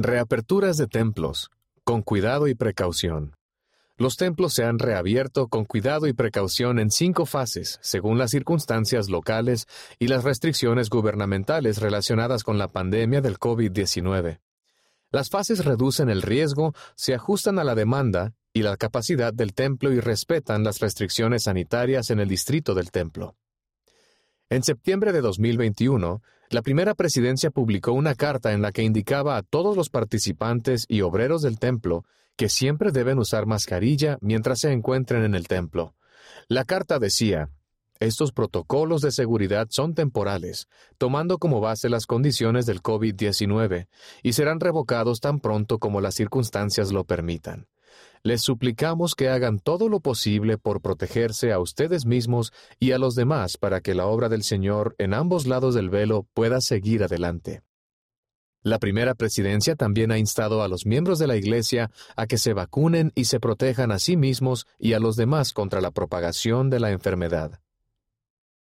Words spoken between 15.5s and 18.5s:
reducen el riesgo, se ajustan a la demanda